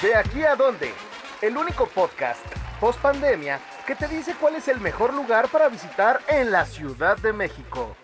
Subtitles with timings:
[0.00, 0.92] De aquí a dónde,
[1.42, 2.40] el único podcast
[2.78, 7.16] post pandemia que te dice cuál es el mejor lugar para visitar en la Ciudad
[7.16, 7.96] de México.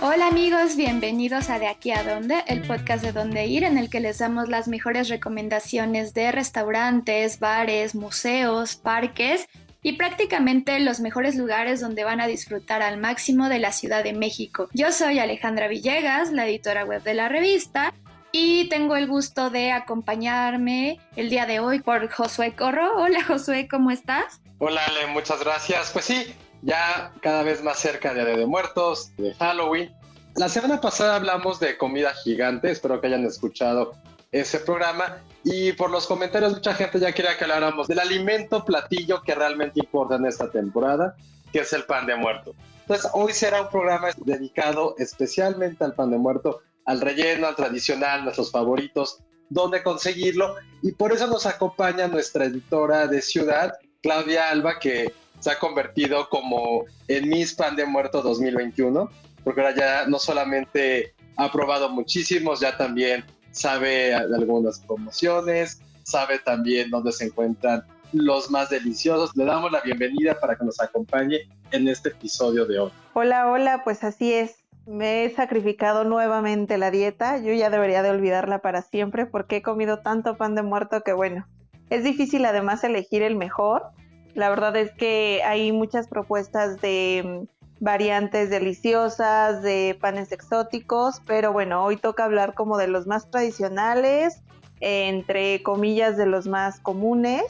[0.00, 3.90] Hola amigos, bienvenidos a De aquí a dónde, el podcast de dónde ir en el
[3.90, 9.46] que les damos las mejores recomendaciones de restaurantes, bares, museos, parques
[9.82, 14.12] y prácticamente los mejores lugares donde van a disfrutar al máximo de la Ciudad de
[14.12, 14.68] México.
[14.72, 17.94] Yo soy Alejandra Villegas, la editora web de la revista,
[18.32, 22.96] y tengo el gusto de acompañarme el día de hoy por Josué Corro.
[22.96, 24.40] Hola Josué, ¿cómo estás?
[24.58, 25.90] Hola Ale, muchas gracias.
[25.90, 29.92] Pues sí, ya cada vez más cerca de Día de Muertos, de Halloween.
[30.36, 33.94] La semana pasada hablamos de comida gigante, espero que hayan escuchado
[34.32, 39.22] ese programa y por los comentarios mucha gente ya quería que habláramos del alimento platillo
[39.22, 41.16] que realmente importa en esta temporada,
[41.52, 42.54] que es el pan de muerto.
[42.82, 48.24] Entonces hoy será un programa dedicado especialmente al pan de muerto, al relleno, al tradicional,
[48.24, 54.78] nuestros favoritos, dónde conseguirlo y por eso nos acompaña nuestra editora de ciudad, Claudia Alba,
[54.78, 59.10] que se ha convertido como el Miss Pan de Muerto 2021,
[59.42, 66.90] porque ahora ya no solamente ha probado muchísimos, ya también sabe algunas promociones, sabe también
[66.90, 69.36] dónde se encuentran los más deliciosos.
[69.36, 72.90] Le damos la bienvenida para que nos acompañe en este episodio de hoy.
[73.14, 74.56] Hola, hola, pues así es.
[74.86, 77.38] Me he sacrificado nuevamente la dieta.
[77.38, 81.12] Yo ya debería de olvidarla para siempre porque he comido tanto pan de muerto que
[81.12, 81.46] bueno,
[81.90, 83.92] es difícil además elegir el mejor
[84.34, 87.46] la verdad es que hay muchas propuestas de
[87.80, 94.42] variantes deliciosas, de panes exóticos, pero bueno, hoy toca hablar como de los más tradicionales,
[94.80, 97.42] entre comillas de los más comunes,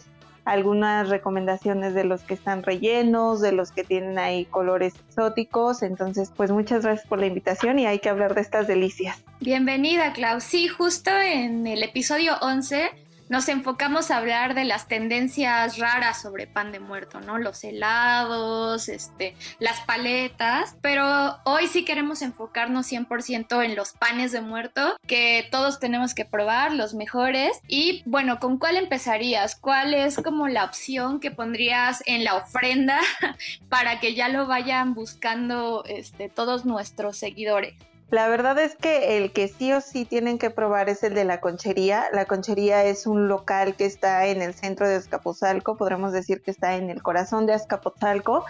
[0.44, 5.82] algunas recomendaciones de los que están rellenos, de los que tienen ahí colores exóticos.
[5.82, 9.22] Entonces, pues muchas gracias por la invitación y hay que hablar de estas delicias.
[9.40, 10.40] Bienvenida, Clau.
[10.40, 12.90] Sí, justo en el episodio 11
[13.30, 17.38] nos enfocamos a hablar de las tendencias raras sobre pan de muerto, ¿no?
[17.38, 24.40] Los helados, este, las paletas, pero hoy sí queremos enfocarnos 100% en los panes de
[24.40, 27.60] muerto que todos tenemos que probar, los mejores.
[27.68, 29.54] Y bueno, ¿con cuál empezarías?
[29.54, 32.98] ¿Cuál es como la opción que pondrías en la ofrenda
[33.68, 37.74] para que ya lo vayan buscando este, todos nuestros seguidores?
[38.10, 41.24] La verdad es que el que sí o sí tienen que probar es el de
[41.24, 42.06] la conchería.
[42.12, 46.50] La conchería es un local que está en el centro de Azcapotzalco, podremos decir que
[46.50, 48.44] está en el corazón de Azcapotzalco.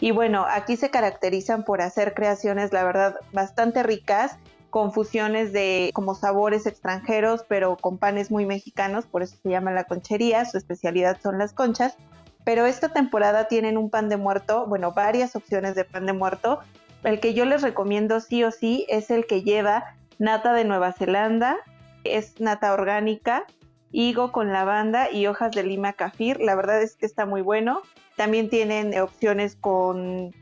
[0.00, 4.36] Y bueno, aquí se caracterizan por hacer creaciones, la verdad, bastante ricas,
[4.68, 9.72] con fusiones de como sabores extranjeros, pero con panes muy mexicanos, por eso se llama
[9.72, 11.96] la conchería, su especialidad son las conchas.
[12.44, 16.60] Pero esta temporada tienen un pan de muerto, bueno, varias opciones de pan de muerto,
[17.02, 20.92] el que yo les recomiendo sí o sí es el que lleva nata de Nueva
[20.92, 21.56] Zelanda,
[22.04, 23.44] es nata orgánica,
[23.92, 26.40] higo con lavanda y hojas de lima kafir.
[26.40, 27.82] La verdad es que está muy bueno.
[28.16, 30.34] También tienen opciones con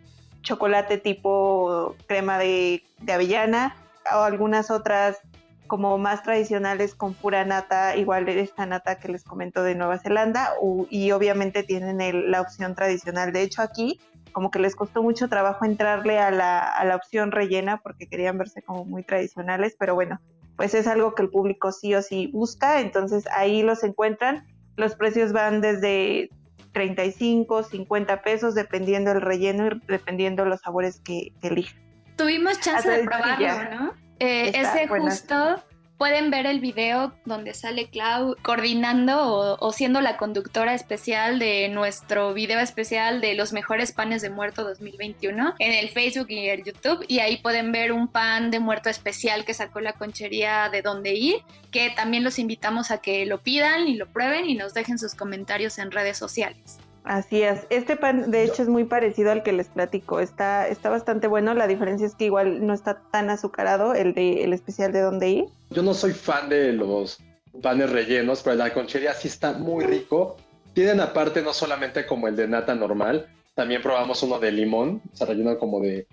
[0.43, 2.82] chocolate tipo crema de,
[3.12, 3.76] avellana
[4.14, 5.19] o algunas otras
[5.66, 10.50] como más tradicionales con pura nata, igual esta nata que les comento de Nueva Zelanda,
[10.91, 13.32] y obviamente tienen la opción tradicional.
[13.32, 13.98] De hecho, aquí
[14.34, 18.36] como que les costó mucho trabajo entrarle a la, a la opción rellena porque querían
[18.36, 20.20] verse como muy tradicionales, pero bueno,
[20.56, 24.46] pues es algo que el público sí o sí busca, entonces ahí los encuentran.
[24.76, 26.30] Los precios van desde
[26.72, 31.80] 35, 50 pesos, dependiendo el relleno y dependiendo los sabores que, elijan.
[32.16, 33.92] Tuvimos chance de probarlo, ¿no?
[34.18, 35.62] Eh, ese justo
[35.99, 42.34] pueden ver el video donde sale Clau coordinando o, siendo la conductora especial de nuestro
[42.34, 47.05] video especial de los mejores panes de muerto 2021 en el Facebook y el YouTube
[47.09, 51.15] y ahí pueden ver un pan de muerto especial que sacó la conchería de dónde
[51.15, 51.37] ir,
[51.71, 55.15] que también los invitamos a que lo pidan y lo prueben y nos dejen sus
[55.15, 56.78] comentarios en redes sociales.
[57.04, 57.66] Así es.
[57.69, 60.20] Este pan, de hecho, es muy parecido al que les platico.
[60.20, 61.53] Está, está bastante bueno.
[61.53, 65.28] La diferencia es que igual no está tan azucarado el de el especial de dónde
[65.28, 65.44] ir.
[65.69, 67.20] Yo no soy fan de los
[67.62, 70.38] panes rellenos, pero la conchería sí está muy rico.
[70.73, 75.26] Tienen aparte no solamente como el de nata normal, también probamos uno de limón, se
[75.26, 76.06] rellena como de,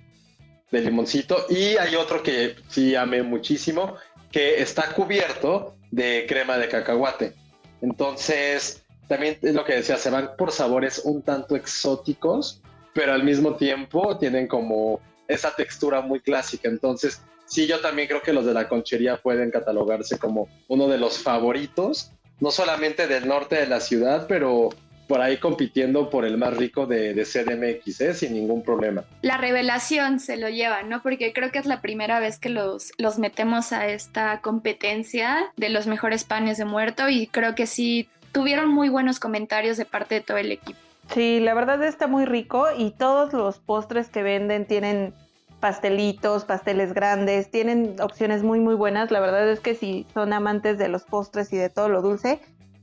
[0.72, 1.46] de limoncito.
[1.50, 3.96] Y hay otro que sí amé muchísimo,
[4.30, 7.34] que está cubierto de crema de cacahuate.
[7.82, 8.81] Entonces,
[9.12, 12.62] también es lo que decía, se van por sabores un tanto exóticos,
[12.94, 16.70] pero al mismo tiempo tienen como esa textura muy clásica.
[16.70, 20.98] Entonces, sí, yo también creo que los de la conchería pueden catalogarse como uno de
[20.98, 24.70] los favoritos, no solamente del norte de la ciudad, pero
[25.10, 28.14] por ahí compitiendo por el más rico de, de CDMX, ¿eh?
[28.14, 29.04] sin ningún problema.
[29.24, 31.04] La revelación se lo lleva, ¿no?
[31.04, 35.68] Porque creo que es la primera vez que los, los metemos a esta competencia de
[35.68, 40.16] los mejores panes de muerto y creo que sí tuvieron muy buenos comentarios de parte
[40.16, 40.80] de todo el equipo.
[41.14, 45.14] Sí, la verdad está muy rico y todos los postres que venden tienen
[45.60, 49.12] pastelitos, pasteles grandes, tienen opciones muy muy buenas.
[49.12, 52.40] La verdad es que si son amantes de los postres y de todo lo dulce,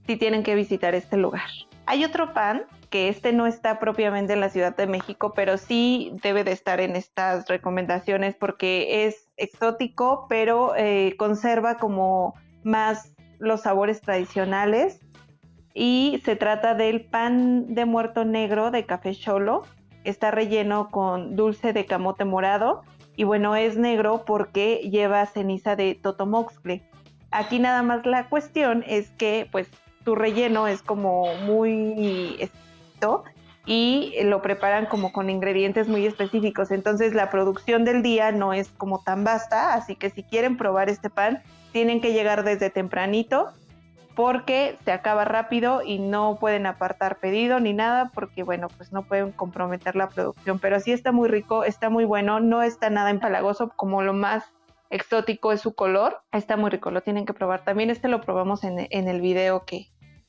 [0.06, 1.48] sí tienen que visitar este lugar.
[1.86, 6.12] Hay otro pan que este no está propiamente en la Ciudad de México, pero sí
[6.22, 13.62] debe de estar en estas recomendaciones porque es exótico, pero eh, conserva como más los
[13.62, 15.00] sabores tradicionales
[15.78, 19.62] y se trata del pan de muerto negro de café cholo.
[20.02, 22.82] Está relleno con dulce de camote morado
[23.14, 26.82] y bueno, es negro porque lleva ceniza de totomoxcle.
[27.30, 29.68] Aquí nada más la cuestión es que pues
[30.04, 33.22] su relleno es como muy esto
[33.64, 36.72] y lo preparan como con ingredientes muy específicos.
[36.72, 40.90] Entonces la producción del día no es como tan vasta, así que si quieren probar
[40.90, 41.40] este pan,
[41.70, 43.52] tienen que llegar desde tempranito
[44.18, 49.04] porque se acaba rápido y no pueden apartar pedido ni nada porque bueno, pues no
[49.04, 53.10] pueden comprometer la producción, pero sí está muy rico, está muy bueno, no está nada
[53.10, 54.42] empalagoso como lo más
[54.90, 57.62] exótico es su color, está muy rico, lo tienen que probar.
[57.62, 59.86] También este lo probamos en, en el video que,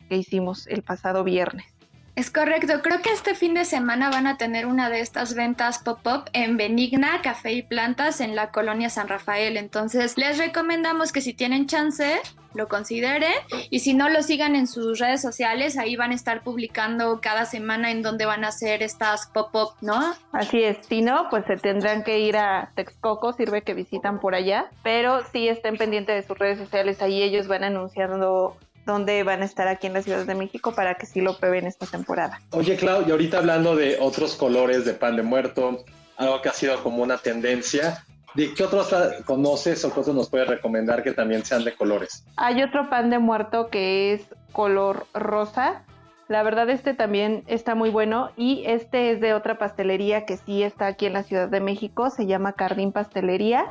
[0.08, 1.79] que hicimos el pasado viernes.
[2.16, 5.80] Es correcto, creo que este fin de semana van a tener una de estas ventas
[5.80, 9.58] pop-up en Benigna, Café y Plantas en la colonia San Rafael.
[9.58, 12.20] Entonces les recomendamos que si tienen chance
[12.54, 13.34] lo consideren
[13.70, 17.46] y si no lo sigan en sus redes sociales, ahí van a estar publicando cada
[17.46, 20.14] semana en dónde van a hacer estas pop-up, ¿no?
[20.32, 24.36] Así es, si no, pues se tendrán que ir a Texcoco, sirve que visitan por
[24.36, 28.58] allá, pero sí estén pendientes de sus redes sociales, ahí ellos van anunciando
[28.90, 31.68] dónde van a estar aquí en la Ciudad de México para que sí lo prueben
[31.68, 32.42] esta temporada.
[32.52, 35.84] Oye, Clau, y ahorita hablando de otros colores de pan de muerto,
[36.18, 38.04] algo que ha sido como una tendencia,
[38.34, 38.94] ¿de qué otros
[39.26, 42.26] conoces o qué otros nos puedes recomendar que también sean de colores?
[42.36, 44.22] Hay otro pan de muerto que es
[44.52, 45.84] color rosa.
[46.28, 50.64] La verdad este también está muy bueno y este es de otra pastelería que sí
[50.64, 53.66] está aquí en la Ciudad de México, se llama Cardín Pastelería.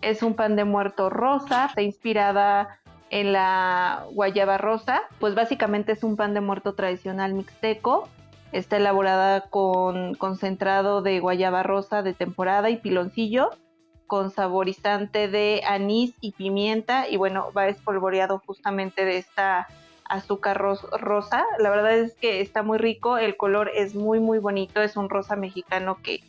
[0.00, 2.80] Es un pan de muerto rosa, está inspirada
[3.12, 8.08] en la guayaba rosa, pues básicamente es un pan de muerto tradicional mixteco.
[8.52, 13.50] Está elaborada con concentrado de guayaba rosa de temporada y piloncillo,
[14.06, 17.06] con saborizante de anís y pimienta.
[17.06, 19.68] Y bueno, va espolvoreado justamente de esta
[20.08, 21.44] azúcar rosa.
[21.58, 25.10] La verdad es que está muy rico, el color es muy muy bonito, es un
[25.10, 26.20] rosa mexicano que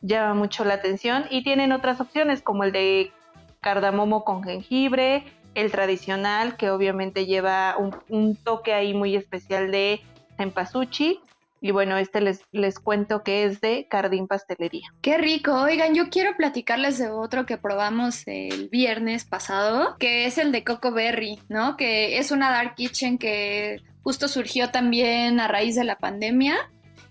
[0.00, 1.26] llama mucho la atención.
[1.28, 3.12] Y tienen otras opciones como el de
[3.60, 5.24] cardamomo con jengibre,
[5.54, 7.76] el tradicional, que obviamente lleva
[8.08, 10.00] un, toque ahí muy especial de
[10.36, 11.20] cempasúchil.
[11.60, 14.88] Y bueno, este les, les cuento que es de Cardín Pastelería.
[15.00, 15.52] Qué rico.
[15.54, 20.64] Oigan, yo quiero platicarles de otro que probamos el viernes pasado, que es el de
[20.64, 21.76] Coco Berry, ¿no?
[21.76, 26.56] Que es una dark kitchen que justo surgió también a raíz de la pandemia.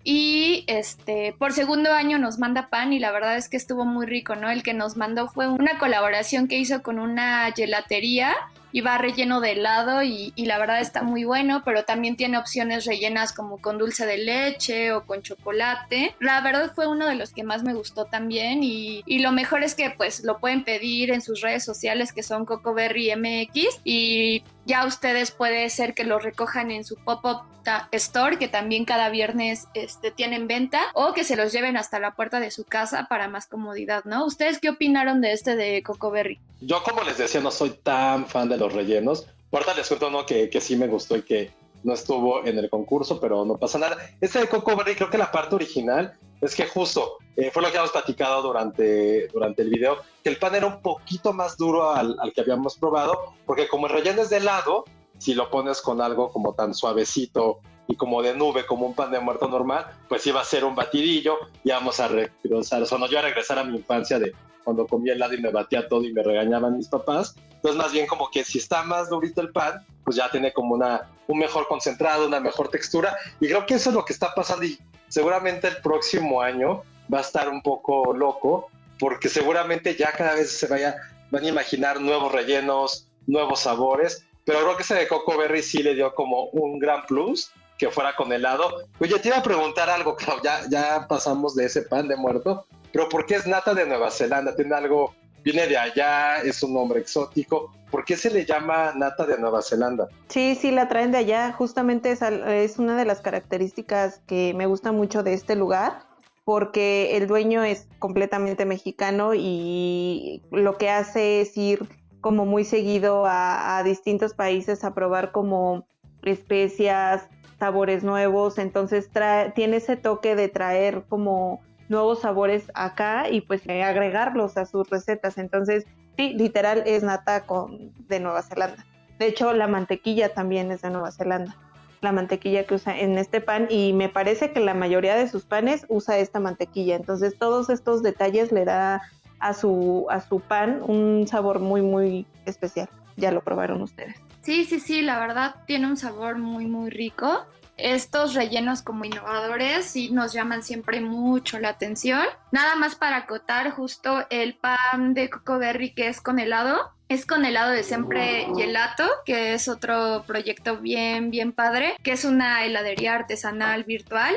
[0.03, 4.06] Y este, por segundo año nos manda pan y la verdad es que estuvo muy
[4.06, 4.50] rico, ¿no?
[4.50, 8.36] El que nos mandó fue una colaboración que hizo con una gelatería
[8.71, 12.86] y va relleno de helado y, la verdad está muy bueno, pero también tiene opciones
[12.86, 16.15] rellenas como con dulce de leche o con chocolate.
[16.19, 19.63] La verdad fue uno de los que más me gustó también y, y lo mejor
[19.63, 24.44] es que pues lo pueden pedir en sus redes sociales que son Cocoberry MX y
[24.66, 27.51] ya ustedes puede ser que lo recojan en su pop-up
[27.91, 32.15] store, que también cada viernes este, tienen venta, o que se los lleven hasta la
[32.15, 34.25] puerta de su casa para más comodidad, ¿no?
[34.25, 36.39] ¿Ustedes qué opinaron de este de Coco Berry?
[36.61, 39.27] Yo, como les decía, no soy tan fan de los rellenos.
[39.51, 41.51] Ahorita les cuento uno que, que sí me gustó y que
[41.83, 43.97] no estuvo en el concurso, pero no pasa nada.
[44.21, 47.69] Este de Coco Berry, creo que la parte original es que justo eh, fue lo
[47.69, 51.91] que habíamos platicado durante, durante el video, que el pan era un poquito más duro
[51.91, 54.85] al, al, que habíamos probado, porque como el relleno es de helado,
[55.21, 59.11] si lo pones con algo como tan suavecito y como de nube, como un pan
[59.11, 62.97] de muerto normal, pues iba a ser un batidillo y vamos a regresar, o sea,
[62.97, 66.04] no yo a regresar a mi infancia de cuando comía helado y me batía todo
[66.04, 67.35] y me regañaban mis papás.
[67.54, 70.73] Entonces, más bien como que si está más durito el pan, pues ya tiene como
[70.73, 73.16] una, un mejor concentrado, una mejor textura.
[73.40, 76.81] Y creo que eso es lo que está pasando y seguramente el próximo año
[77.13, 80.95] va a estar un poco loco, porque seguramente ya cada vez se vaya,
[81.30, 85.83] van a imaginar nuevos rellenos, nuevos sabores, pero creo que ese de Coco Berry sí
[85.83, 88.83] le dio como un gran plus que fuera con helado.
[89.00, 92.66] Oye, te iba a preguntar algo, Clau, ya, ya pasamos de ese pan de muerto,
[92.92, 94.56] pero ¿por qué es nata de Nueva Zelanda?
[94.56, 97.74] ¿Tiene algo viene de allá, es un nombre exótico.
[97.90, 100.07] ¿Por qué se le llama nata de Nueva Zelanda?
[100.30, 101.52] Sí, sí, la traen de allá.
[101.52, 106.06] Justamente es, es una de las características que me gusta mucho de este lugar
[106.44, 111.88] porque el dueño es completamente mexicano y lo que hace es ir
[112.21, 115.87] como muy seguido a, distintos países a probar como
[116.23, 117.28] especias,
[117.59, 119.09] sabores nuevos, entonces
[119.56, 125.37] tiene ese toque de traer como nuevos sabores acá y pues agregarlos a sus recetas.
[125.37, 125.85] Entonces,
[126.18, 128.85] sí, literal es nata con, de Nueva Zelanda.
[129.19, 131.56] De hecho, la mantequilla también es de Nueva Zelanda.
[132.01, 135.45] La mantequilla que usa en este pan y me parece que la mayoría de sus
[135.45, 136.95] panes usa esta mantequilla.
[136.95, 139.04] Entonces, todos estos detalles le da
[139.42, 142.88] a su, a su pan un sabor muy, muy especial.
[143.18, 144.16] Ya lo probaron ustedes.
[144.42, 147.45] Sí, sí, sí, la verdad tiene un sabor muy, muy rico.
[147.78, 152.24] Estos rellenos como innovadores sí nos llaman siempre mucho la atención.
[152.52, 156.92] Nada más para acotar justo el pan de coco berry que es con helado.
[157.10, 162.24] Es con helado de siempre gelato, que es otro proyecto bien, bien padre, que es
[162.24, 164.33] una heladería artesanal virtual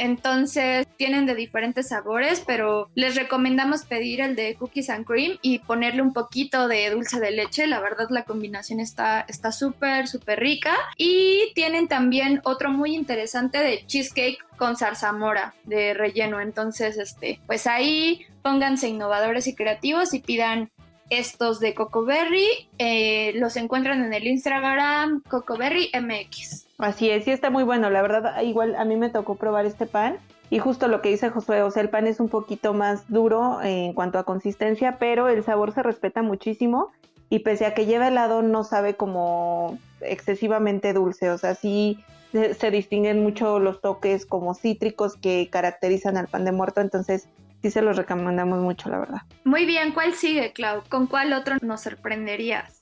[0.00, 5.60] entonces tienen de diferentes sabores, pero les recomendamos pedir el de cookies and cream y
[5.60, 7.66] ponerle un poquito de dulce de leche.
[7.66, 10.74] La verdad la combinación está está súper, súper rica.
[10.96, 16.40] Y tienen también otro muy interesante de cheesecake con zarzamora de relleno.
[16.40, 20.70] Entonces, este, pues ahí pónganse innovadores y creativos y pidan
[21.10, 22.46] estos de Coco Berry.
[22.78, 26.66] Eh, los encuentran en el Instagram Coco Berry MX.
[26.78, 27.90] Así es, sí está muy bueno.
[27.90, 30.18] La verdad, igual a mí me tocó probar este pan.
[30.48, 33.62] Y justo lo que dice Josué, o sea, el pan es un poquito más duro
[33.62, 36.90] en cuanto a consistencia, pero el sabor se respeta muchísimo.
[37.28, 41.30] Y pese a que lleva helado, no sabe como excesivamente dulce.
[41.30, 42.02] O sea, sí
[42.32, 46.80] se distinguen mucho los toques como cítricos que caracterizan al pan de muerto.
[46.80, 47.28] Entonces,
[47.62, 49.20] sí se los recomendamos mucho, la verdad.
[49.44, 50.82] Muy bien, ¿cuál sigue, Clau?
[50.88, 52.80] ¿Con cuál otro nos sorprenderías?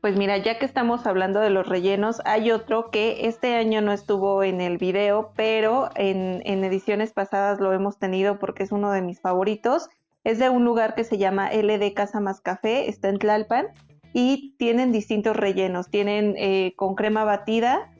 [0.00, 3.92] Pues mira, ya que estamos hablando de los rellenos, hay otro que este año no
[3.92, 9.02] estuvo en el video, pero en, ediciones pasadas lo hemos tenido porque es uno de
[9.02, 9.88] mis favoritos.
[10.22, 13.66] Es de un lugar que se llama LD Casa Más Café, está en Tlalpan
[14.12, 15.88] y tienen distintos rellenos.
[15.88, 17.90] Tienen eh, con crema batida,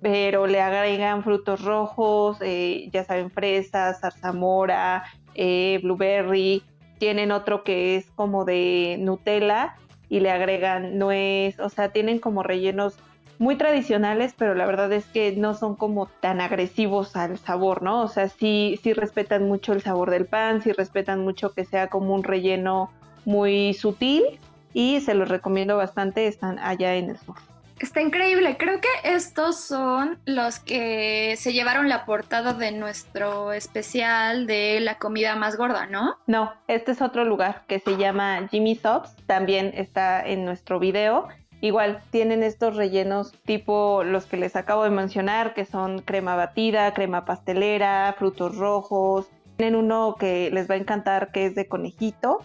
[0.00, 6.62] pero le agregan frutos rojos, eh, ya saben, fresas, zarzamora, eh, blueberry.
[6.98, 9.76] Tienen otro que es como de Nutella
[10.08, 12.98] y le agregan nuez, o sea, tienen como rellenos
[13.38, 18.02] muy tradicionales, pero la verdad es que no son como tan agresivos al sabor, ¿no?
[18.02, 21.88] O sea, sí, sí respetan mucho el sabor del pan, sí respetan mucho que sea
[21.88, 22.90] como un relleno
[23.24, 24.22] muy sutil
[24.74, 27.36] y se los recomiendo bastante, están allá en el sur.
[27.80, 28.56] Está increíble.
[28.56, 34.98] Creo que estos son los que se llevaron la portada de nuestro especial de la
[34.98, 36.16] comida más gorda, ¿no?
[36.26, 39.16] No, este es otro lugar que se llama Jimmy Sobs.
[39.26, 41.28] También está en nuestro video.
[41.60, 46.92] Igual tienen estos rellenos tipo los que les acabo de mencionar, que son crema batida,
[46.92, 49.28] crema pastelera, frutos rojos.
[49.56, 52.38] Tienen uno que les va a encantar que es de conejito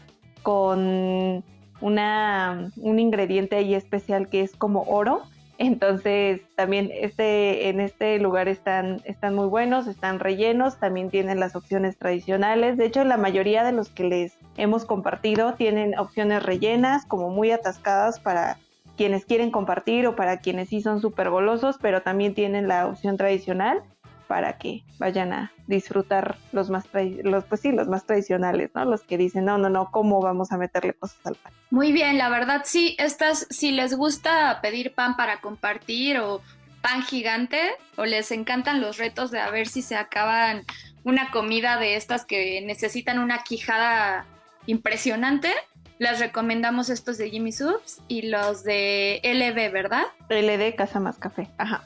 [0.44, 1.44] con
[1.82, 5.24] una, un ingrediente ahí especial que es como oro.
[5.60, 11.56] Entonces también este, en este lugar están, están muy buenos, están rellenos, también tienen las
[11.56, 12.78] opciones tradicionales.
[12.78, 17.52] De hecho, la mayoría de los que les hemos compartido tienen opciones rellenas, como muy
[17.52, 18.60] atascadas para
[18.98, 23.18] quienes quieren compartir o para quienes sí son súper golosos, pero también tienen la opción
[23.18, 23.84] tradicional
[24.28, 26.86] para que vayan a disfrutar los más,
[27.24, 28.86] los, pues sí, los más tradicionales, ¿no?
[28.86, 31.54] Los que dicen, no, no, no, ¿cómo vamos a meterle cosas al pan?
[31.72, 36.42] Muy bien, la verdad sí, estas, si les gusta pedir pan para compartir o
[36.82, 37.60] pan gigante,
[37.96, 40.64] o les encantan los retos de a ver si se acaban
[41.04, 44.26] una comida de estas que necesitan una quijada
[44.68, 45.54] impresionante,
[46.00, 50.04] les recomendamos estos de Jimmy Subs y los de LB, ¿verdad?
[50.30, 51.84] LD Casa Más Café, ajá.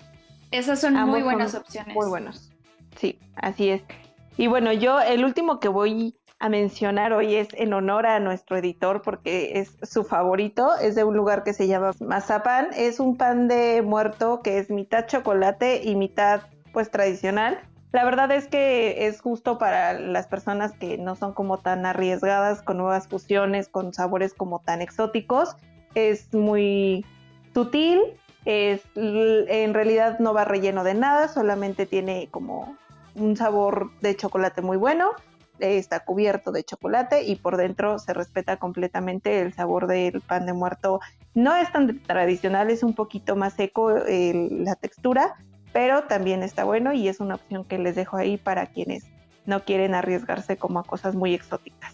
[0.52, 1.96] Esas son muy buenas opciones.
[1.96, 2.52] Muy buenos.
[2.98, 3.82] Sí, así es.
[4.38, 8.58] Y bueno, yo el último que voy a mencionar hoy es en honor a nuestro
[8.58, 13.16] editor porque es su favorito, es de un lugar que se llama Mazapán, es un
[13.16, 16.42] pan de muerto que es mitad chocolate y mitad
[16.74, 17.60] pues tradicional.
[17.92, 22.62] La verdad es que es justo para las personas que no son como tan arriesgadas
[22.62, 25.56] con nuevas fusiones, con sabores como tan exóticos.
[25.94, 27.06] Es muy
[27.54, 28.00] sutil,
[28.46, 32.78] es, en realidad no va relleno de nada, solamente tiene como
[33.16, 35.12] un sabor de chocolate muy bueno,
[35.60, 40.54] está cubierto de chocolate y por dentro se respeta completamente el sabor del pan de
[40.54, 41.00] muerto.
[41.34, 45.36] No es tan tradicional, es un poquito más seco la textura,
[45.72, 49.06] pero también está bueno y es una opción que les dejo ahí para quienes
[49.46, 51.94] no quieren arriesgarse como a cosas muy exóticas.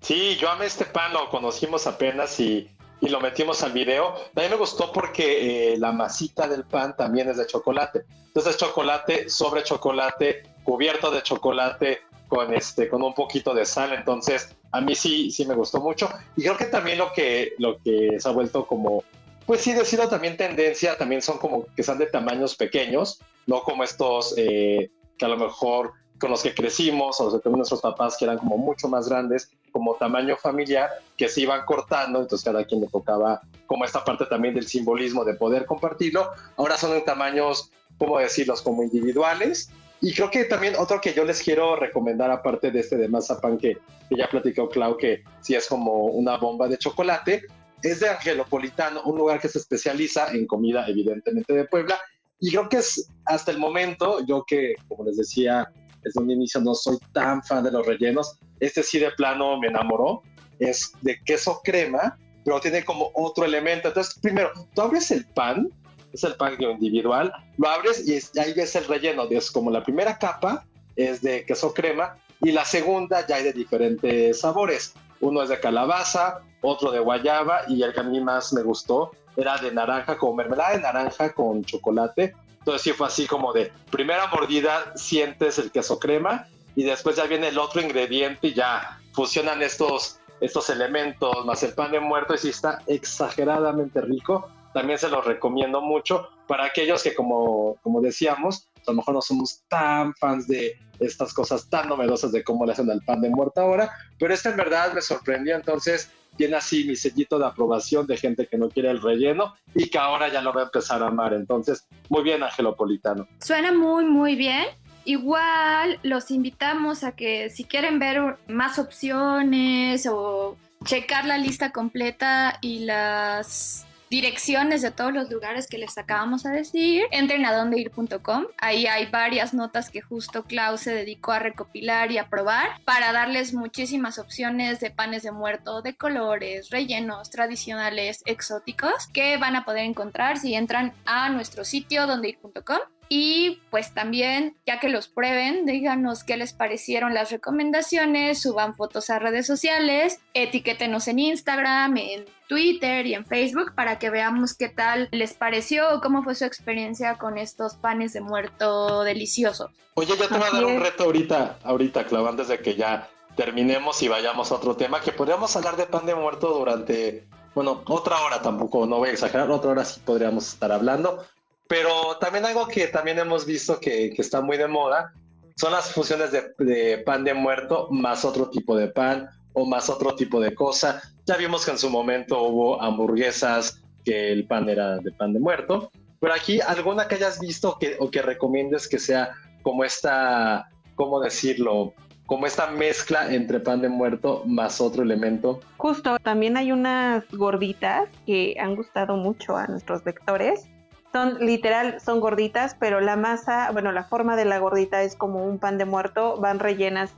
[0.00, 2.70] Sí, yo amé este pan, lo conocimos apenas y,
[3.06, 4.08] y lo metimos al video.
[4.34, 8.04] A mí me gustó porque eh, la masita del pan también es de chocolate.
[8.26, 13.92] Entonces es chocolate sobre chocolate, cubierto de chocolate, con este, con un poquito de sal.
[13.92, 16.10] Entonces, a mí sí, sí me gustó mucho.
[16.36, 19.04] Y creo que también lo que, lo que se ha vuelto como,
[19.46, 23.84] pues sí, decido también tendencia, también son como que sean de tamaños pequeños, no como
[23.84, 28.16] estos eh, que a lo mejor con los que crecimos, o los que nuestros papás
[28.16, 32.64] que eran como mucho más grandes, como tamaño familiar, que se iban cortando, entonces cada
[32.64, 36.30] quien le tocaba como esta parte también del simbolismo de poder compartirlo.
[36.56, 38.62] Ahora son en tamaños, ¿cómo decirlos?
[38.62, 39.70] Como individuales.
[40.00, 43.58] Y creo que también otro que yo les quiero recomendar, aparte de este de mazapán
[43.58, 43.76] que,
[44.08, 47.42] que ya platicó Clau, que sí es como una bomba de chocolate,
[47.82, 51.98] es de Angelopolitano, un lugar que se especializa en comida, evidentemente, de Puebla.
[52.40, 55.70] Y creo que es hasta el momento, yo que, como les decía,
[56.02, 58.38] desde un inicio no soy tan fan de los rellenos.
[58.60, 60.22] Este sí de plano me enamoró.
[60.58, 63.88] Es de queso crema, pero tiene como otro elemento.
[63.88, 65.68] Entonces, primero, tú abres el pan,
[66.12, 69.24] es el pan individual, lo abres y ahí ves el relleno.
[69.30, 70.64] Es como la primera capa
[70.96, 74.94] es de queso crema y la segunda ya hay de diferentes sabores.
[75.20, 79.10] Uno es de calabaza, otro de guayaba y el que a mí más me gustó
[79.36, 82.34] era de naranja, como mermelada de naranja con chocolate
[82.66, 87.24] entonces sí fue así como de primera mordida sientes el queso crema y después ya
[87.24, 92.34] viene el otro ingrediente y ya fusionan estos, estos elementos más el pan de muerto
[92.34, 94.48] y sí está exageradamente rico.
[94.74, 99.22] También se los recomiendo mucho para aquellos que como, como decíamos, a lo mejor no
[99.22, 103.30] somos tan fans de estas cosas tan novedosas de cómo le hacen al pan de
[103.30, 108.06] muerto ahora, pero este en verdad me sorprendió, entonces tiene así mi sellito de aprobación
[108.06, 111.02] de gente que no quiere el relleno y que ahora ya lo va a empezar
[111.02, 111.32] a amar.
[111.32, 113.26] Entonces, muy bien, Angelopolitano.
[113.40, 114.66] Suena muy, muy bien.
[115.06, 122.58] Igual los invitamos a que si quieren ver más opciones o checar la lista completa
[122.60, 128.46] y las direcciones de todos los lugares que les acabamos de decir, entren a dondeir.com.
[128.58, 133.12] Ahí hay varias notas que justo Klaus se dedicó a recopilar y a probar para
[133.12, 139.64] darles muchísimas opciones de panes de muerto, de colores, rellenos tradicionales, exóticos, que van a
[139.64, 142.80] poder encontrar si entran a nuestro sitio dondeir.com.
[143.08, 149.10] Y pues también, ya que los prueben, díganos qué les parecieron las recomendaciones, suban fotos
[149.10, 154.68] a redes sociales, etiquétenos en Instagram, en Twitter y en Facebook para que veamos qué
[154.68, 159.70] tal les pareció o cómo fue su experiencia con estos panes de muerto deliciosos.
[159.94, 163.08] Oye, ya te voy a dar un reto ahorita, ahorita, Clau, antes de que ya
[163.36, 167.82] terminemos y vayamos a otro tema, que podríamos hablar de pan de muerto durante, bueno,
[167.86, 171.24] otra hora tampoco, no voy a exagerar, otra hora sí podríamos estar hablando,
[171.68, 175.12] pero también algo que también hemos visto que, que está muy de moda
[175.56, 179.88] son las fusiones de, de, pan de muerto más otro tipo de pan o más
[179.88, 181.02] otro tipo de cosa.
[181.24, 185.40] Ya vimos que en su momento hubo hamburguesas que el pan era de pan de
[185.40, 189.30] muerto, pero aquí alguna que hayas visto que, o que recomiendes que sea
[189.62, 191.94] como esta, ¿cómo decirlo?
[192.26, 195.60] Como esta mezcla entre pan de muerto más otro elemento.
[195.78, 200.68] Justo, también hay unas gorditas que han gustado mucho a nuestros lectores
[201.16, 205.46] son literal, son gorditas, pero la masa, bueno, la forma de la gordita es como
[205.46, 207.14] un pan de muerto, van rellenas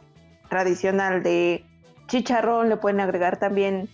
[0.48, 1.64] tradicional de
[2.06, 3.88] chicharrón, le pueden agregar también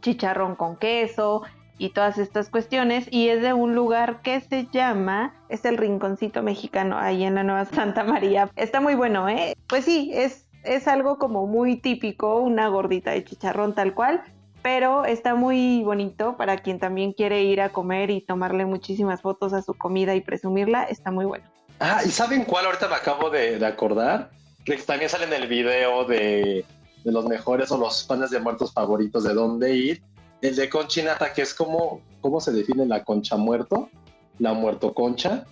[0.00, 1.42] chicharrón con queso
[1.76, 6.42] y todas estas cuestiones y es de un lugar que se llama, es el Rinconcito
[6.42, 8.48] Mexicano ahí en la Nueva Santa María.
[8.56, 9.54] Está muy bueno, ¿eh?
[9.66, 14.22] Pues sí, es, es algo como muy típico, una gordita de chicharrón tal cual,
[14.64, 19.52] pero está muy bonito para quien también quiere ir a comer y tomarle muchísimas fotos
[19.52, 21.44] a su comida y presumirla, está muy bueno.
[21.80, 24.30] Ah, ¿y saben cuál ahorita me acabo de, acordar?
[24.64, 26.64] Que también sale en el video de,
[27.04, 30.02] de, los mejores o los panes de muertos favoritos de dónde ir.
[30.40, 33.90] El de conchinata, que es como, ¿cómo se define la concha muerto?
[34.38, 35.44] La muerto concha.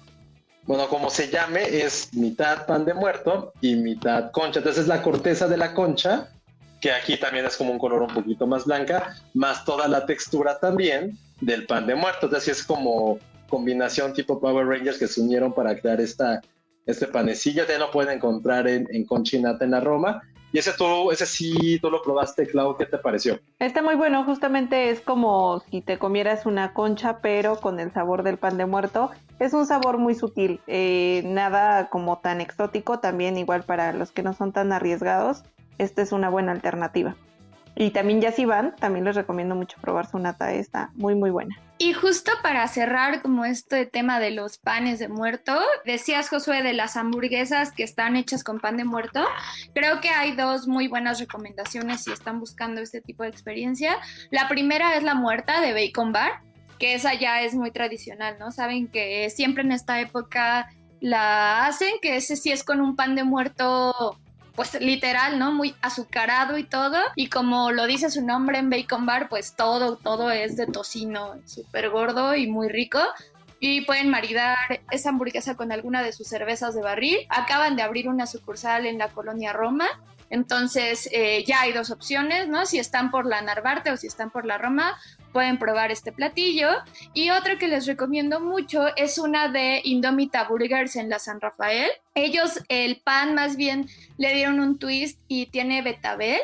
[0.64, 4.60] Bueno, como se llame, es mitad pan de muerto y mitad concha.
[4.60, 6.30] Entonces es la corteza de la concha
[6.82, 10.58] que aquí también es como un color un poquito más blanca, más toda la textura
[10.58, 12.26] también del pan de muerto.
[12.26, 13.18] Entonces es como
[13.48, 16.42] combinación tipo Power Rangers que se unieron para crear esta,
[16.84, 17.64] este panecillo.
[17.68, 20.22] Ya lo pueden encontrar en, en Conchinata en la Roma.
[20.52, 23.38] Y ese tú, ese sí, tú lo probaste, Clau, ¿qué te pareció?
[23.58, 28.22] Está muy bueno, justamente es como si te comieras una concha, pero con el sabor
[28.22, 29.10] del pan de muerto.
[29.38, 34.22] Es un sabor muy sutil, eh, nada como tan exótico, también igual para los que
[34.22, 35.44] no son tan arriesgados
[35.82, 37.16] esta es una buena alternativa.
[37.74, 41.30] Y también ya si van, también les recomiendo mucho probar su nata, está muy muy
[41.30, 41.56] buena.
[41.78, 46.74] Y justo para cerrar como este tema de los panes de muerto, decías Josué de
[46.74, 49.24] las hamburguesas que están hechas con pan de muerto,
[49.74, 53.96] creo que hay dos muy buenas recomendaciones si están buscando este tipo de experiencia.
[54.30, 56.42] La primera es la muerta de Bacon Bar,
[56.78, 58.52] que esa ya es muy tradicional, ¿no?
[58.52, 60.68] Saben que siempre en esta época
[61.00, 64.18] la hacen, que ese sí es con un pan de muerto
[64.54, 65.52] pues literal, ¿no?
[65.52, 66.98] Muy azucarado y todo.
[67.16, 71.34] Y como lo dice su nombre en Bacon Bar, pues todo, todo es de tocino,
[71.46, 73.00] súper gordo y muy rico.
[73.60, 74.58] Y pueden maridar
[74.90, 77.18] esa hamburguesa con alguna de sus cervezas de barril.
[77.28, 79.86] Acaban de abrir una sucursal en la colonia Roma.
[80.30, 82.66] Entonces eh, ya hay dos opciones, ¿no?
[82.66, 84.98] Si están por la Narvarte o si están por la Roma,
[85.32, 86.68] pueden probar este platillo.
[87.14, 91.90] Y otro que les recomiendo mucho es una de Indomita Burgers en la San Rafael.
[92.14, 96.38] Ellos el pan más bien le dieron un twist y tiene betabel.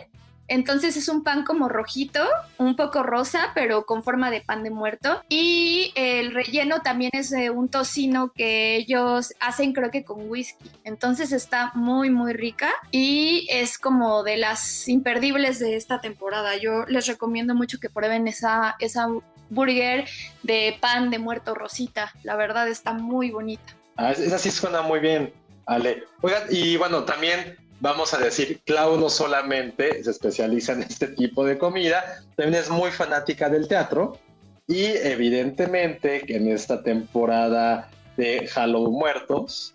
[0.49, 4.71] Entonces es un pan como rojito, un poco rosa, pero con forma de pan de
[4.71, 5.23] muerto.
[5.29, 10.71] Y el relleno también es de un tocino que ellos hacen creo que con whisky.
[10.85, 16.57] Entonces está muy, muy rica y es como de las imperdibles de esta temporada.
[16.57, 19.09] Yo les recomiendo mucho que prueben esa, esa
[19.51, 20.09] burger
[20.43, 22.13] de pan de muerto rosita.
[22.23, 23.75] La verdad está muy bonita.
[23.97, 25.33] Ah, esa sí suena muy bien,
[25.67, 26.05] Ale.
[26.23, 31.45] Oigan, y bueno, también vamos a decir, Clau no solamente se especializa en este tipo
[31.45, 34.19] de comida, también es muy fanática del teatro
[34.67, 39.73] y evidentemente que en esta temporada de Halloween Muertos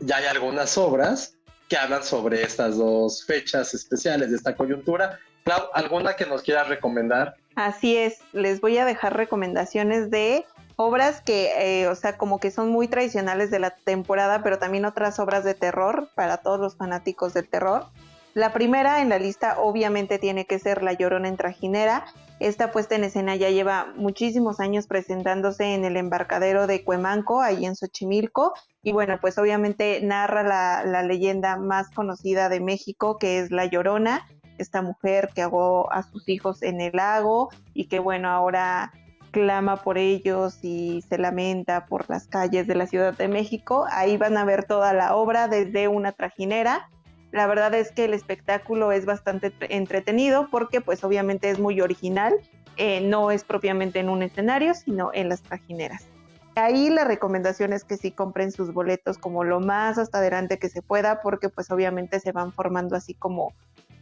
[0.00, 1.34] ya hay algunas obras
[1.68, 5.18] que hablan sobre estas dos fechas especiales de esta coyuntura.
[5.44, 7.36] Clau, ¿alguna que nos quieras recomendar?
[7.54, 10.44] Así es, les voy a dejar recomendaciones de
[10.76, 14.84] obras que, eh, o sea, como que son muy tradicionales de la temporada, pero también
[14.84, 17.86] otras obras de terror para todos los fanáticos del terror.
[18.34, 22.04] La primera en la lista obviamente tiene que ser La Llorona en Trajinera.
[22.40, 27.64] Esta puesta en escena ya lleva muchísimos años presentándose en el embarcadero de Cuemanco, ahí
[27.64, 28.52] en Xochimilco.
[28.82, 34.26] Y bueno, pues obviamente narra la, leyenda más conocida de México, que es La Llorona,
[34.58, 38.92] esta mujer que ahogó a sus hijos en el lago y que bueno, ahora
[39.34, 43.84] clama por ellos y se lamenta por las calles de la Ciudad de México.
[43.90, 46.88] Ahí van a ver toda la obra desde una trajinera.
[47.32, 52.32] La verdad es que el espectáculo es bastante entretenido porque pues obviamente es muy original.
[52.76, 56.06] Eh, no es propiamente en un escenario, sino en las trajineras.
[56.54, 60.68] Ahí la recomendación es que sí compren sus boletos como lo más hasta adelante que
[60.68, 63.52] se pueda porque pues obviamente se van formando así como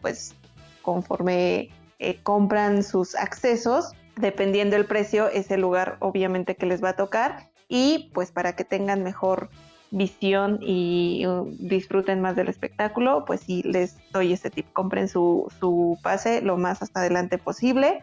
[0.02, 0.34] pues
[0.82, 6.90] conforme eh, compran sus accesos dependiendo el precio, es el lugar obviamente que les va
[6.90, 9.48] a tocar y pues para que tengan mejor
[9.90, 15.52] visión y uh, disfruten más del espectáculo, pues sí les doy este tip, compren su,
[15.60, 18.02] su pase lo más hasta adelante posible.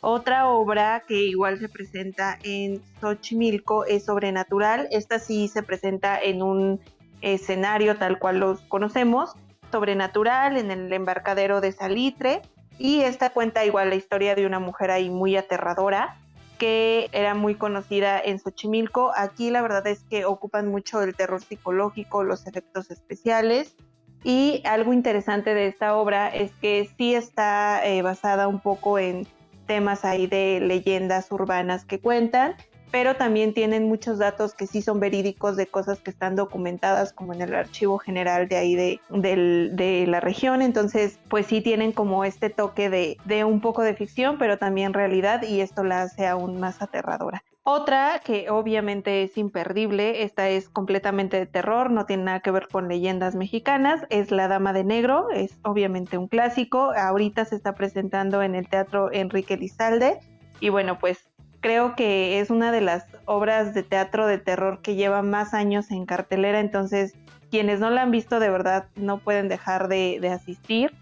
[0.00, 4.88] Otra obra que igual se presenta en Xochimilco es Sobrenatural.
[4.90, 6.80] Esta sí se presenta en un
[7.20, 9.34] escenario tal cual los conocemos.
[9.70, 12.42] Sobrenatural en el embarcadero de Salitre.
[12.82, 16.16] Y esta cuenta igual la historia de una mujer ahí muy aterradora
[16.58, 19.12] que era muy conocida en Xochimilco.
[19.16, 23.76] Aquí la verdad es que ocupan mucho el terror psicológico, los efectos especiales.
[24.24, 29.28] Y algo interesante de esta obra es que sí está eh, basada un poco en
[29.68, 32.56] temas ahí de leyendas urbanas que cuentan,
[32.92, 37.32] pero también tienen muchos datos que sí son verídicos de cosas que están documentadas como
[37.32, 40.60] en el archivo general de ahí de, de la región.
[40.60, 44.92] Entonces, pues sí tienen como este toque de, de un poco de ficción, pero también
[44.92, 47.42] realidad y esto la hace aún más aterradora.
[47.64, 52.66] Otra que obviamente es imperdible, esta es completamente de terror, no tiene nada que ver
[52.66, 57.74] con leyendas mexicanas, es La Dama de Negro, es obviamente un clásico, ahorita se está
[57.74, 60.18] presentando en el Teatro Enrique Lizalde
[60.58, 61.31] y bueno, pues
[61.62, 65.90] creo que es una de las obras de teatro de terror que lleva más años
[65.90, 67.14] en cartelera, entonces
[67.50, 70.92] quienes no la han visto de verdad no pueden dejar de, asistir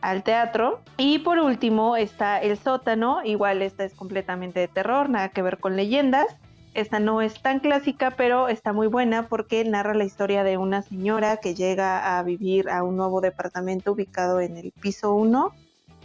[0.00, 0.80] al teatro.
[0.96, 5.58] Y por último está El sótano, igual esta es completamente de terror, nada que ver
[5.58, 6.26] con leyendas.
[6.74, 10.82] Esta no es tan clásica, pero está muy buena porque narra la historia de una
[10.82, 15.54] señora que llega a vivir a un nuevo departamento ubicado en el piso 1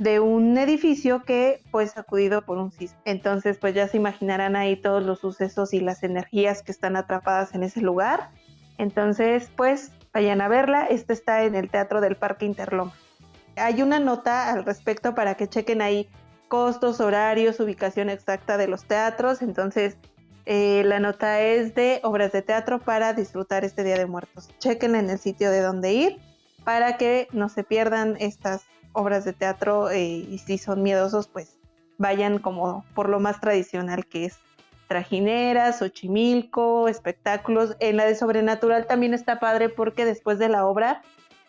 [0.01, 2.99] de un edificio que fue sacudido por un sismo.
[3.05, 7.53] Entonces, pues ya se imaginarán ahí todos los sucesos y las energías que están atrapadas
[7.53, 8.31] en ese lugar.
[8.79, 10.85] Entonces, pues vayan a verla.
[10.85, 12.93] Esta está en el Teatro del Parque Interloma.
[13.57, 16.09] Hay una nota al respecto para que chequen ahí
[16.47, 19.43] costos, horarios, ubicación exacta de los teatros.
[19.43, 19.97] Entonces,
[20.47, 24.49] eh, la nota es de obras de teatro para disfrutar este Día de Muertos.
[24.57, 26.17] Chequen en el sitio de dónde ir
[26.63, 31.57] para que no se pierdan estas obras de teatro eh, y si son miedosos, pues
[31.97, 34.39] vayan como por lo más tradicional que es
[34.87, 37.77] trajineras, Xochimilco, espectáculos.
[37.79, 41.01] En la de Sobrenatural también está padre porque después de la obra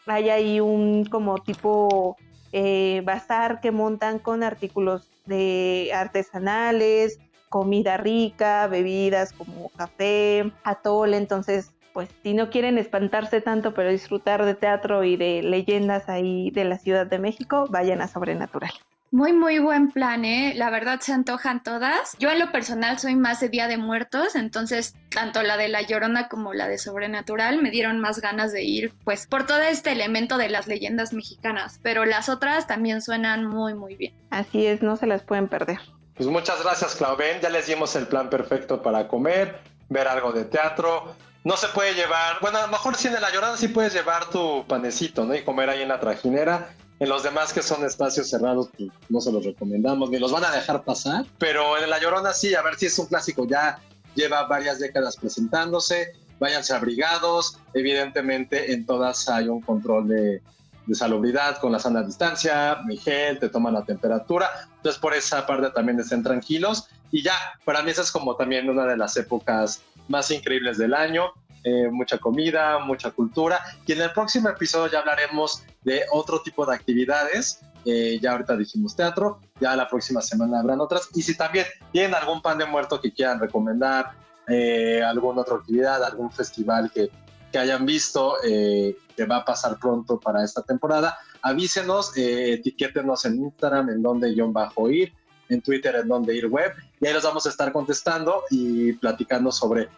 [0.06, 2.16] hay ahí un como tipo
[2.52, 11.72] eh, bazar que montan con artículos de artesanales, comida rica, bebidas como café, atole, entonces
[11.92, 16.64] pues si no quieren espantarse tanto pero disfrutar de teatro y de leyendas ahí de
[16.64, 18.72] la Ciudad de México, vayan a Sobrenatural.
[19.14, 20.54] Muy, muy buen plan, ¿eh?
[20.56, 22.16] La verdad se antojan todas.
[22.18, 25.82] Yo en lo personal soy más de Día de Muertos, entonces tanto la de La
[25.82, 29.92] Llorona como la de Sobrenatural me dieron más ganas de ir, pues por todo este
[29.92, 34.14] elemento de las leyendas mexicanas, pero las otras también suenan muy, muy bien.
[34.30, 35.78] Así es, no se las pueden perder.
[36.14, 37.38] Pues muchas gracias, Clauben.
[37.42, 39.58] Ya les dimos el plan perfecto para comer,
[39.90, 41.14] ver algo de teatro.
[41.44, 44.30] No se puede llevar, bueno, a lo mejor si en La Llorona sí puedes llevar
[44.30, 45.34] tu panecito, ¿no?
[45.34, 49.20] Y comer ahí en la trajinera en los demás que son espacios cerrados, pues, no
[49.20, 51.26] se los recomendamos, ni los van a dejar pasar.
[51.36, 53.44] Pero en La Llorona sí, a ver si es un clásico.
[53.44, 53.80] Ya
[54.14, 56.12] lleva varias décadas presentándose.
[56.38, 57.58] Váyanse abrigados.
[57.74, 60.42] Evidentemente, en todas hay un control de,
[60.86, 64.48] de salubridad con la sana distancia, mi gel, te toman la temperatura.
[64.76, 66.86] Entonces, por esa parte también estén tranquilos.
[67.10, 70.94] Y ya, para mí esa es como también una de las épocas más increíbles del
[70.94, 71.32] año.
[71.64, 73.60] Eh, mucha comida, mucha cultura.
[73.86, 77.60] Y en el próximo episodio ya hablaremos de otro tipo de actividades.
[77.84, 81.08] Eh, ya ahorita dijimos teatro, ya la próxima semana habrán otras.
[81.14, 84.12] Y si también tienen algún pan de muerto que quieran recomendar,
[84.48, 87.10] eh, alguna otra actividad, algún festival que,
[87.52, 93.90] que hayan visto que va a pasar pronto para esta temporada, avísenos, etiquétenos en Instagram
[93.90, 95.12] en donde yo bajo ir,
[95.52, 99.52] en Twitter en donde ir web, y ahí los vamos a estar contestando y platicando
[99.52, 99.88] sobre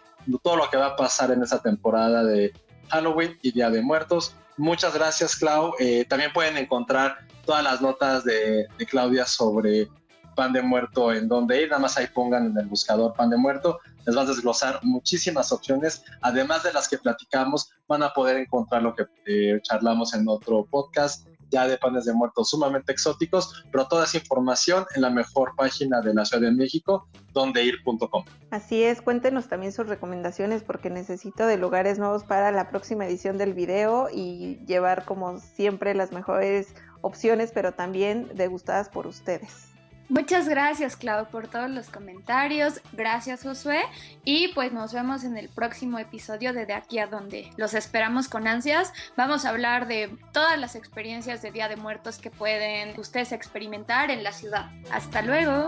[0.41, 2.53] todo lo que va a pasar en esa temporada de
[2.89, 4.35] Halloween y Día de Muertos.
[4.57, 5.73] Muchas gracias, Clau.
[5.79, 9.89] Eh, también pueden encontrar todas las notas de, Claudia sobre
[10.35, 11.69] pan de muerto en donde ir.
[11.69, 13.79] Nada más ahí pongan en el buscador pan de muerto.
[14.05, 16.03] Les va a desglosar muchísimas opciones.
[16.21, 20.65] Además de las que platicamos, van a poder encontrar lo que eh, charlamos en otro
[20.65, 21.27] podcast
[21.63, 26.13] de panes de muertos sumamente exóticos, pero toda esa información en la mejor página de
[26.13, 28.25] la Ciudad de México, dondeir.com.
[28.51, 33.37] Así es, cuéntenos también sus recomendaciones porque necesito de lugares nuevos para la próxima edición
[33.37, 39.74] del video y llevar como siempre las mejores opciones, pero también degustadas por ustedes.
[40.07, 42.81] Muchas gracias, Clau, por todos los comentarios.
[42.93, 43.81] Gracias, Josué.
[44.23, 47.49] Y pues nos vemos en el próximo episodio de De aquí a donde.
[47.57, 48.93] Los esperamos con ansias.
[49.17, 54.11] Vamos a hablar de todas las experiencias de Día de Muertos que pueden ustedes experimentar
[54.11, 54.69] en la ciudad.
[54.91, 55.67] Hasta luego.